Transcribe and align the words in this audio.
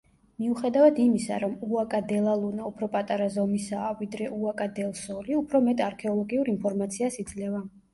მიუხედავად 0.43 1.01
იმისა, 1.03 1.37
რომ 1.43 1.53
უაკა-დე-ლა-ლუნა 1.67 2.65
უფრო 2.71 2.91
პატარა 2.97 3.29
ზომისაა 3.37 3.95
ვიდრე 4.03 4.33
უაკა-დელ-სოლი, 4.41 5.41
უფრო 5.47 5.67
მეტ 5.71 5.89
არქეოლოგიურ 5.93 6.57
ინფორმაციას 6.61 7.25
იძლევა. 7.29 7.69